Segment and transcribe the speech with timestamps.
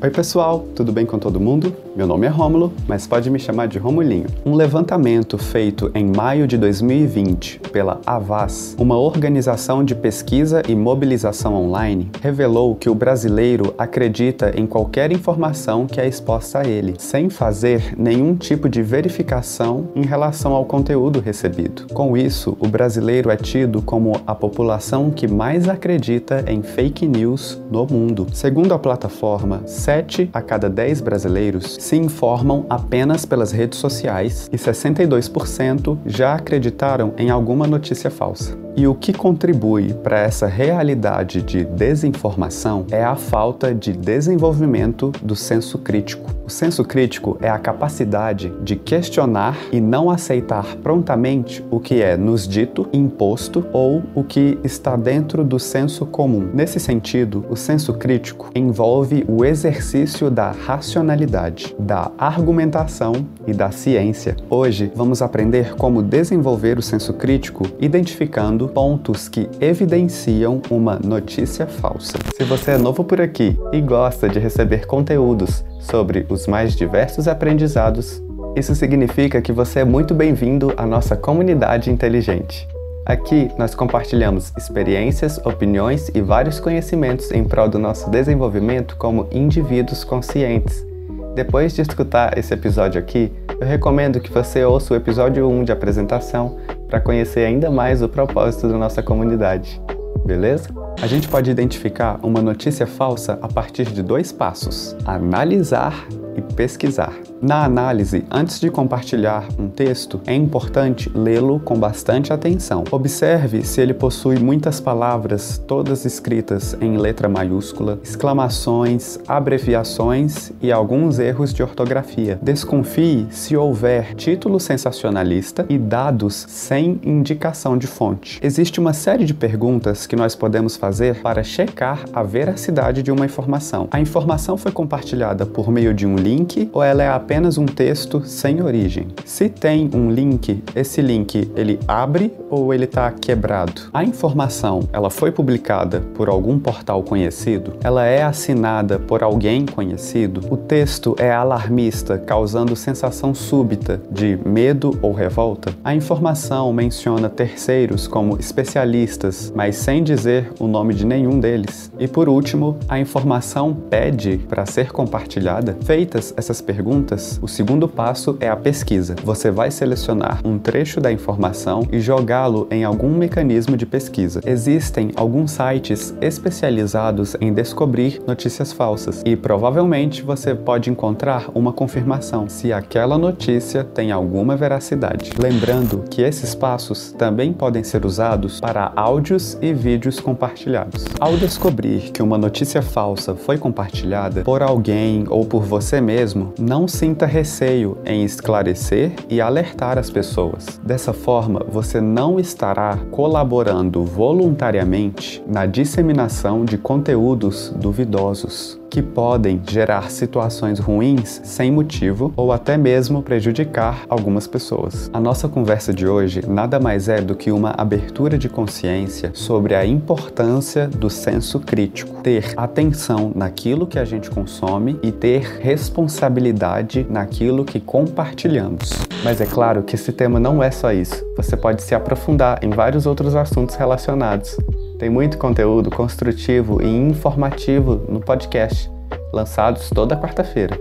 [0.00, 1.74] Oi pessoal, tudo bem com todo mundo?
[1.96, 4.26] Meu nome é Rômulo, mas pode me chamar de Romulinho.
[4.46, 11.56] Um levantamento feito em maio de 2020 pela Avaz, uma organização de pesquisa e mobilização
[11.56, 17.28] online, revelou que o brasileiro acredita em qualquer informação que é exposta a ele, sem
[17.28, 21.92] fazer nenhum tipo de verificação em relação ao conteúdo recebido.
[21.92, 27.60] Com isso, o brasileiro é tido como a população que mais acredita em fake news
[27.68, 28.28] no mundo.
[28.32, 34.56] Segundo a plataforma, 7 a cada 10 brasileiros se informam apenas pelas redes sociais e
[34.58, 38.67] 62% já acreditaram em alguma notícia falsa.
[38.78, 45.34] E o que contribui para essa realidade de desinformação é a falta de desenvolvimento do
[45.34, 46.30] senso crítico.
[46.46, 52.16] O senso crítico é a capacidade de questionar e não aceitar prontamente o que é
[52.16, 56.48] nos dito, imposto ou o que está dentro do senso comum.
[56.54, 64.36] Nesse sentido, o senso crítico envolve o exercício da racionalidade, da argumentação e da ciência.
[64.48, 72.18] Hoje vamos aprender como desenvolver o senso crítico identificando pontos que evidenciam uma notícia falsa.
[72.36, 77.26] Se você é novo por aqui e gosta de receber conteúdos sobre os mais diversos
[77.26, 78.22] aprendizados,
[78.54, 82.66] isso significa que você é muito bem-vindo à nossa comunidade inteligente.
[83.06, 90.04] Aqui nós compartilhamos experiências, opiniões e vários conhecimentos em prol do nosso desenvolvimento como indivíduos
[90.04, 90.86] conscientes.
[91.34, 95.72] Depois de escutar esse episódio aqui, eu recomendo que você ouça o episódio 1 de
[95.72, 96.58] apresentação
[96.88, 99.80] para conhecer ainda mais o propósito da nossa comunidade.
[100.24, 100.68] Beleza?
[101.00, 107.12] A gente pode identificar uma notícia falsa a partir de dois passos: analisar e pesquisar.
[107.40, 112.82] Na análise, antes de compartilhar um texto, é importante lê-lo com bastante atenção.
[112.90, 121.20] Observe se ele possui muitas palavras, todas escritas em letra maiúscula, exclamações, abreviações e alguns
[121.20, 122.40] erros de ortografia.
[122.42, 128.40] Desconfie se houver título sensacionalista e dados sem indicação de fonte.
[128.42, 133.26] Existe uma série de perguntas que nós podemos fazer para checar a veracidade de uma
[133.26, 133.86] informação.
[133.92, 138.22] A informação foi compartilhada por meio de um link ou ela é apenas um texto
[138.24, 139.08] sem origem?
[139.24, 143.82] Se tem um link, esse link ele abre ou ele está quebrado?
[143.92, 147.74] A informação ela foi publicada por algum portal conhecido?
[147.84, 150.40] Ela é assinada por alguém conhecido?
[150.50, 155.74] O texto é alarmista, causando sensação súbita de medo ou revolta?
[155.84, 161.92] A informação menciona terceiros como especialistas, mas sem dizer o nome de nenhum deles?
[161.98, 165.76] E por último, a informação pede para ser compartilhada?
[165.84, 169.16] Feita Feitas essas perguntas, o segundo passo é a pesquisa.
[169.24, 174.40] Você vai selecionar um trecho da informação e jogá-lo em algum mecanismo de pesquisa.
[174.46, 182.48] Existem alguns sites especializados em descobrir notícias falsas e provavelmente você pode encontrar uma confirmação
[182.48, 185.32] se aquela notícia tem alguma veracidade.
[185.38, 191.04] Lembrando que esses passos também podem ser usados para áudios e vídeos compartilhados.
[191.18, 196.86] Ao descobrir que uma notícia falsa foi compartilhada por alguém ou por você mesmo, não
[197.08, 200.78] sinta receio em esclarecer e alertar as pessoas.
[200.84, 210.10] Dessa forma, você não estará colaborando voluntariamente na disseminação de conteúdos duvidosos que podem gerar
[210.10, 215.10] situações ruins sem motivo ou até mesmo prejudicar algumas pessoas.
[215.12, 219.74] A nossa conversa de hoje nada mais é do que uma abertura de consciência sobre
[219.74, 227.06] a importância do senso crítico, ter atenção naquilo que a gente consome e ter responsabilidade
[227.08, 228.90] naquilo que compartilhamos.
[229.24, 231.24] Mas é claro que esse tema não é só isso.
[231.36, 234.56] Você pode se aprofundar em vários outros assuntos relacionados.
[234.98, 238.90] Tem muito conteúdo construtivo e informativo no podcast,
[239.32, 240.76] lançados toda quarta-feira.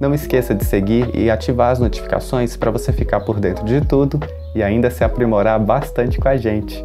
[0.00, 4.18] Não esqueça de seguir e ativar as notificações para você ficar por dentro de tudo
[4.54, 6.82] e ainda se aprimorar bastante com a gente.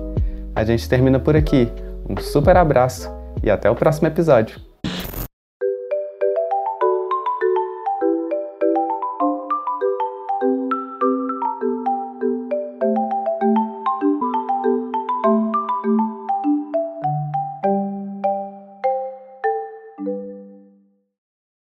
[0.54, 1.72] A gente termina por aqui.
[2.10, 3.10] Um super abraço
[3.42, 4.73] e até o próximo episódio.